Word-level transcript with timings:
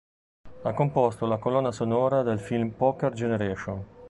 Ha 0.63 0.73
composto 0.73 1.27
la 1.27 1.37
colonna 1.37 1.71
sonora 1.71 2.23
del 2.23 2.39
film 2.39 2.71
"Poker 2.71 3.13
Generation". 3.13 3.85